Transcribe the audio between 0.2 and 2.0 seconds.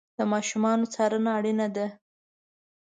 ماشومانو څارنه اړینه ده.